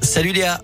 Salut 0.00 0.32
Léa. 0.32 0.60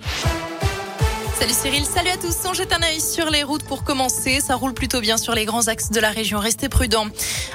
Salut 1.39 1.55
Cyril, 1.55 1.85
salut 1.85 2.11
à 2.11 2.17
tous. 2.17 2.35
On 2.47 2.53
jette 2.53 2.73
un 2.73 2.83
œil 2.83 3.01
sur 3.01 3.31
les 3.31 3.45
routes 3.45 3.63
pour 3.63 3.85
commencer. 3.85 4.41
Ça 4.41 4.57
roule 4.57 4.75
plutôt 4.75 5.01
bien 5.01 5.17
sur 5.17 5.37
les 5.37 5.45
grands 5.45 5.69
axes 5.69 5.91
de 5.91 6.01
la 6.01 6.11
région. 6.11 6.41
Restez 6.41 6.69
prudents. 6.69 7.07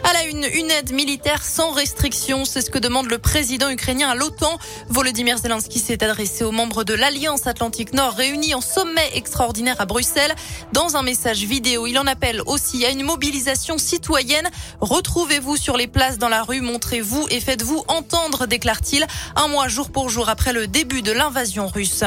À 0.10 0.14
la 0.14 0.24
une, 0.24 0.46
une 0.54 0.72
aide 0.72 0.94
militaire 0.94 1.44
sans 1.44 1.72
restriction. 1.72 2.46
C'est 2.46 2.62
ce 2.62 2.70
que 2.70 2.80
demande 2.80 3.10
le 3.10 3.18
président 3.18 3.70
ukrainien 3.70 4.10
à 4.10 4.16
l'OTAN. 4.16 4.58
Volodymyr 4.88 5.38
Zelensky 5.38 5.80
s'est 5.80 6.02
adressé 6.02 6.46
aux 6.46 6.52
membres 6.52 6.86
de 6.86 6.94
l'Alliance 6.94 7.46
Atlantique 7.46 7.94
Nord 7.94 8.14
réunis 8.14 8.54
en 8.54 8.62
sommet 8.62 9.10
extraordinaire 9.16 9.82
à 9.82 9.86
Bruxelles. 9.86 10.34
Dans 10.72 10.96
un 10.96 11.04
message 11.04 11.44
vidéo, 11.44 11.86
il 11.86 12.00
en 12.00 12.08
appelle 12.08 12.42
aussi 12.46 12.86
à 12.86 12.90
une 12.90 13.04
mobilisation 13.04 13.78
citoyenne. 13.78 14.50
Retrouvez-vous 14.80 15.58
sur 15.58 15.76
les 15.76 15.88
places 15.88 16.18
dans 16.18 16.30
la 16.30 16.44
rue, 16.44 16.62
montrez-vous 16.62 17.28
et 17.30 17.42
faites-vous 17.42 17.84
entendre, 17.90 18.48
déclare-t-il, 18.48 19.06
un 19.36 19.50
mois 19.50 19.68
jour 19.68 19.90
pour 19.90 20.10
jour 20.10 20.30
après 20.30 20.54
le 20.54 20.68
début 20.68 21.02
de 21.02 21.12
l'invasion 21.12 21.68
russe. 21.68 22.06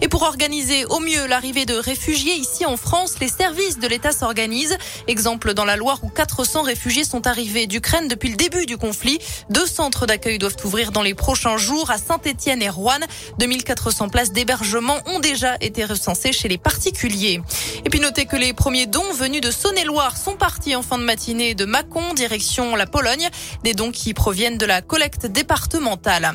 Et 0.00 0.08
pour 0.08 0.22
organiser 0.22 0.84
au 0.86 1.00
mieux 1.00 1.26
l'arrivée 1.26 1.64
de 1.64 1.74
réfugiés 1.74 2.34
ici 2.34 2.66
en 2.66 2.76
France, 2.76 3.14
les 3.20 3.28
services 3.28 3.78
de 3.78 3.86
l'État 3.86 4.12
s'organisent. 4.12 4.76
Exemple 5.06 5.54
dans 5.54 5.64
la 5.64 5.76
Loire 5.76 5.98
où 6.02 6.08
400 6.08 6.62
réfugiés 6.62 7.04
sont 7.04 7.26
arrivés 7.26 7.66
d'Ukraine 7.66 8.08
depuis 8.08 8.28
le 8.28 8.36
début 8.36 8.66
du 8.66 8.76
conflit. 8.76 9.18
Deux 9.48 9.66
centres 9.66 10.06
d'accueil 10.06 10.38
doivent 10.38 10.56
ouvrir 10.64 10.92
dans 10.92 11.02
les 11.02 11.14
prochains 11.14 11.56
jours 11.56 11.90
à 11.90 11.98
Saint-Étienne 11.98 12.62
et 12.62 12.68
Rouen. 12.68 13.00
2400 13.38 14.08
places 14.08 14.32
d'hébergement 14.32 14.98
ont 15.06 15.20
déjà 15.20 15.56
été 15.60 15.84
recensées 15.84 16.32
chez 16.32 16.48
les 16.48 16.58
particuliers. 16.58 17.40
Et 17.84 17.90
puis 17.90 18.00
notez 18.00 18.26
que 18.26 18.36
les 18.36 18.52
premiers 18.52 18.86
dons 18.86 19.12
venus 19.14 19.40
de 19.40 19.50
Saône-et-Loire 19.50 20.16
sont 20.16 20.36
partis 20.36 20.76
en 20.76 20.82
fin 20.82 20.98
de 20.98 21.04
matinée 21.04 21.54
de 21.54 21.64
Mâcon, 21.64 22.14
direction 22.14 22.76
la 22.76 22.86
Pologne. 22.86 23.28
Des 23.64 23.74
dons 23.74 23.92
qui 23.92 24.14
proviennent 24.14 24.58
de 24.58 24.66
la 24.66 24.82
collecte 24.82 25.26
départementale. 25.26 26.34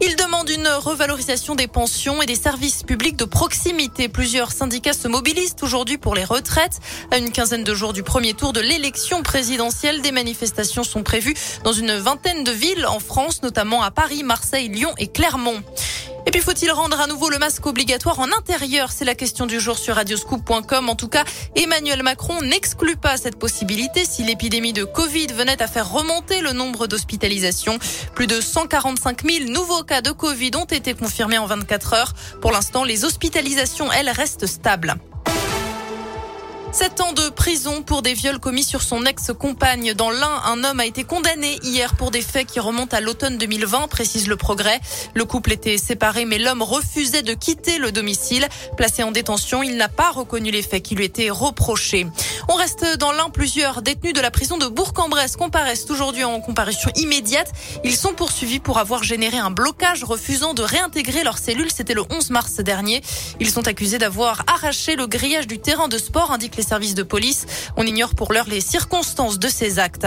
Il 0.00 0.16
demande 0.16 0.50
une 0.50 0.66
revalorisation 0.66 1.54
des 1.54 1.66
pensions 1.66 2.20
et 2.22 2.26
des 2.26 2.34
services 2.34 2.82
publics 2.82 3.16
de 3.16 3.24
proximité. 3.24 4.08
Plusieurs 4.08 4.52
syndicats 4.52 4.92
se 4.92 5.08
mobilisent 5.08 5.56
aujourd'hui 5.62 5.98
pour 5.98 6.14
les 6.14 6.24
retraites. 6.24 6.80
À 7.10 7.18
une 7.18 7.30
quinzaine 7.30 7.64
de 7.64 7.74
jours 7.74 7.92
du 7.92 8.02
premier 8.02 8.34
tour 8.34 8.52
de 8.52 8.60
l'élection 8.60 9.22
présidentielle, 9.22 10.02
des 10.02 10.12
manifestations 10.12 10.84
sont 10.84 11.02
prévues 11.02 11.34
dans 11.64 11.72
une 11.72 11.94
vingtaine 11.94 12.44
de 12.44 12.52
villes 12.52 12.86
en 12.86 13.00
France, 13.00 13.42
notamment 13.42 13.82
à 13.82 13.90
Paris, 13.90 14.22
Marseille, 14.22 14.68
Lyon 14.68 14.92
et 14.98 15.08
Clermont. 15.08 15.62
Et 16.26 16.30
puis 16.30 16.40
faut-il 16.40 16.70
rendre 16.70 17.00
à 17.00 17.06
nouveau 17.06 17.28
le 17.28 17.38
masque 17.38 17.66
obligatoire 17.66 18.18
en 18.18 18.32
intérieur? 18.32 18.92
C'est 18.92 19.04
la 19.04 19.14
question 19.14 19.46
du 19.46 19.60
jour 19.60 19.76
sur 19.78 19.96
radioscoop.com. 19.96 20.88
En 20.88 20.94
tout 20.94 21.08
cas, 21.08 21.24
Emmanuel 21.54 22.02
Macron 22.02 22.40
n'exclut 22.40 22.96
pas 22.96 23.16
cette 23.16 23.36
possibilité 23.36 24.04
si 24.04 24.22
l'épidémie 24.22 24.72
de 24.72 24.84
Covid 24.84 25.28
venait 25.28 25.62
à 25.62 25.66
faire 25.66 25.90
remonter 25.90 26.40
le 26.40 26.52
nombre 26.52 26.86
d'hospitalisations. 26.86 27.78
Plus 28.14 28.26
de 28.26 28.40
145 28.40 29.22
000 29.30 29.50
nouveaux 29.50 29.82
cas 29.82 30.00
de 30.00 30.12
Covid 30.12 30.52
ont 30.56 30.64
été 30.64 30.94
confirmés 30.94 31.38
en 31.38 31.46
24 31.46 31.92
heures. 31.92 32.12
Pour 32.40 32.52
l'instant, 32.52 32.84
les 32.84 33.04
hospitalisations, 33.04 33.92
elles, 33.92 34.10
restent 34.10 34.46
stables. 34.46 34.94
Sept 36.74 37.00
ans 37.00 37.12
de 37.12 37.28
prison 37.28 37.82
pour 37.82 38.02
des 38.02 38.14
viols 38.14 38.40
commis 38.40 38.64
sur 38.64 38.82
son 38.82 39.06
ex-compagne. 39.06 39.94
Dans 39.94 40.10
l'un, 40.10 40.42
un 40.44 40.64
homme 40.64 40.80
a 40.80 40.86
été 40.86 41.04
condamné 41.04 41.60
hier 41.62 41.94
pour 41.94 42.10
des 42.10 42.20
faits 42.20 42.48
qui 42.48 42.58
remontent 42.58 42.96
à 42.96 43.00
l'automne 43.00 43.38
2020, 43.38 43.86
précise 43.86 44.26
le 44.26 44.34
progrès. 44.34 44.80
Le 45.14 45.24
couple 45.24 45.52
était 45.52 45.78
séparé, 45.78 46.24
mais 46.24 46.36
l'homme 46.36 46.62
refusait 46.62 47.22
de 47.22 47.32
quitter 47.32 47.78
le 47.78 47.92
domicile. 47.92 48.48
Placé 48.76 49.04
en 49.04 49.12
détention, 49.12 49.62
il 49.62 49.76
n'a 49.76 49.88
pas 49.88 50.10
reconnu 50.10 50.50
les 50.50 50.62
faits 50.62 50.82
qui 50.82 50.96
lui 50.96 51.04
étaient 51.04 51.30
reprochés. 51.30 52.08
On 52.48 52.54
reste 52.54 52.84
dans 52.98 53.12
l'un. 53.12 53.30
Plusieurs 53.30 53.82
détenus 53.82 54.12
de 54.12 54.20
la 54.20 54.30
prison 54.30 54.58
de 54.58 54.66
Bourg-en-Bresse 54.66 55.36
comparaissent 55.36 55.90
aujourd'hui 55.90 56.24
en 56.24 56.40
comparution 56.40 56.90
immédiate. 56.96 57.50
Ils 57.82 57.96
sont 57.96 58.12
poursuivis 58.12 58.60
pour 58.60 58.78
avoir 58.78 59.02
généré 59.02 59.38
un 59.38 59.50
blocage 59.50 60.04
refusant 60.04 60.54
de 60.54 60.62
réintégrer 60.62 61.24
leurs 61.24 61.38
cellules. 61.38 61.70
C'était 61.70 61.94
le 61.94 62.02
11 62.10 62.30
mars 62.30 62.56
dernier. 62.56 63.02
Ils 63.40 63.50
sont 63.50 63.66
accusés 63.66 63.98
d'avoir 63.98 64.44
arraché 64.46 64.94
le 64.94 65.06
grillage 65.06 65.46
du 65.46 65.58
terrain 65.58 65.88
de 65.88 65.98
sport, 65.98 66.30
indique 66.30 66.56
les 66.56 66.62
services 66.62 66.94
de 66.94 67.02
police. 67.02 67.46
On 67.76 67.86
ignore 67.86 68.14
pour 68.14 68.32
l'heure 68.32 68.48
les 68.48 68.60
circonstances 68.60 69.38
de 69.38 69.48
ces 69.48 69.78
actes. 69.78 70.06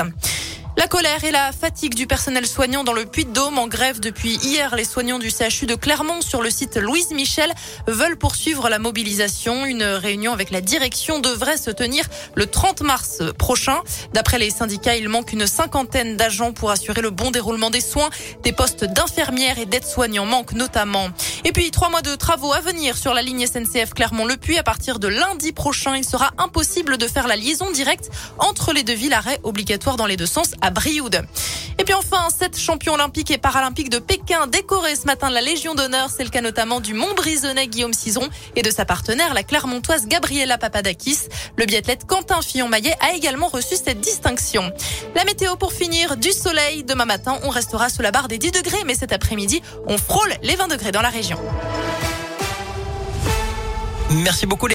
La 0.77 0.87
colère 0.87 1.23
et 1.23 1.31
la 1.31 1.51
fatigue 1.51 1.95
du 1.95 2.05
personnel 2.05 2.45
soignant 2.45 2.83
dans 2.83 2.93
le 2.93 3.05
Puy-de-Dôme 3.05 3.57
en 3.57 3.67
grève 3.67 3.99
depuis 3.99 4.35
hier. 4.35 4.75
Les 4.75 4.83
soignants 4.83 5.17
du 5.17 5.31
CHU 5.31 5.65
de 5.65 5.73
Clermont 5.73 6.21
sur 6.21 6.43
le 6.43 6.51
site 6.51 6.77
Louise 6.77 7.09
Michel 7.13 7.51
veulent 7.87 8.15
poursuivre 8.15 8.69
la 8.69 8.77
mobilisation. 8.77 9.65
Une 9.65 9.81
réunion 9.81 10.33
avec 10.33 10.51
la 10.51 10.61
direction 10.61 11.17
devrait 11.17 11.57
se 11.57 11.71
tenir 11.71 12.05
le 12.35 12.45
30 12.45 12.81
mars 12.81 13.23
prochain. 13.39 13.81
D'après 14.13 14.37
les 14.37 14.51
syndicats, 14.51 14.95
il 14.95 15.09
manque 15.09 15.33
une 15.33 15.47
cinquantaine 15.47 16.15
d'agents 16.15 16.53
pour 16.53 16.69
assurer 16.69 17.01
le 17.01 17.09
bon 17.09 17.31
déroulement 17.31 17.71
des 17.71 17.81
soins. 17.81 18.11
Des 18.43 18.51
postes 18.51 18.85
d'infirmières 18.85 19.57
et 19.57 19.65
d'aides-soignants 19.65 20.27
manquent 20.27 20.53
notamment. 20.53 21.09
Et 21.47 21.53
puis, 21.53 21.71
trois 21.71 21.89
mois 21.89 22.01
de 22.01 22.13
travaux 22.13 22.51
à 22.51 22.59
venir 22.59 22.97
sur 22.97 23.13
la 23.13 23.21
ligne 23.21 23.47
SNCF 23.47 23.93
Clermont-Le-Puy. 23.93 24.57
À 24.57 24.63
partir 24.63 24.99
de 24.99 25.07
lundi 25.07 25.53
prochain, 25.53 25.95
il 25.95 26.03
sera 26.03 26.31
impossible 26.37 26.97
de 26.97 27.07
faire 27.07 27.25
la 27.25 27.37
liaison 27.37 27.71
directe 27.71 28.09
entre 28.37 28.73
les 28.73 28.83
deux 28.83 28.95
villes. 28.95 29.13
Arrêt 29.13 29.39
obligatoire 29.43 29.95
dans 29.95 30.07
les 30.07 30.17
deux 30.17 30.25
sens 30.25 30.55
à 30.59 30.71
Brioude. 30.71 31.21
Et 31.79 31.83
puis 31.85 31.93
enfin, 31.93 32.27
sept 32.37 32.57
champions 32.57 32.95
olympiques 32.95 33.31
et 33.31 33.37
paralympiques 33.37 33.89
de 33.89 33.99
Pékin 33.99 34.47
décorés 34.47 34.95
ce 34.97 35.05
matin 35.05 35.29
de 35.29 35.35
la 35.35 35.41
Légion 35.41 35.73
d'honneur. 35.73 36.09
C'est 36.09 36.25
le 36.25 36.29
cas 36.29 36.41
notamment 36.41 36.81
du 36.81 36.93
Montbrisonnais 36.93 37.67
Guillaume 37.67 37.93
Cizeron 37.93 38.27
et 38.57 38.61
de 38.61 38.69
sa 38.69 38.83
partenaire, 38.83 39.33
la 39.33 39.43
Clermontoise 39.43 40.07
Gabriela 40.07 40.57
Papadakis. 40.57 41.29
Le 41.55 41.65
biathlète 41.65 42.05
Quentin 42.05 42.41
Fillon-Maillet 42.41 42.95
a 42.99 43.13
également 43.13 43.47
reçu 43.47 43.75
cette 43.75 44.01
distinction. 44.01 44.69
La 45.15 45.23
météo 45.23 45.55
pour 45.55 45.71
finir, 45.71 46.17
du 46.17 46.31
soleil. 46.33 46.83
Demain 46.83 47.05
matin, 47.05 47.39
on 47.43 47.49
restera 47.49 47.89
sous 47.89 48.01
la 48.01 48.11
barre 48.11 48.27
des 48.27 48.37
10 48.37 48.51
degrés, 48.51 48.83
mais 48.85 48.95
cet 48.95 49.13
après-midi, 49.13 49.61
on 49.87 49.97
frôle 49.97 50.33
les 50.41 50.55
20 50.55 50.67
degrés 50.67 50.91
dans 50.91 51.01
la 51.01 51.09
région. 51.09 51.36
Merci 54.09 54.45
beaucoup. 54.45 54.65